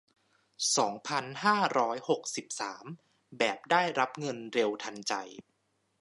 [0.77, 2.85] สองพันห้าร้อยหกสิบสาม
[3.37, 5.13] แบบได้รับเงินเร็วทันใจ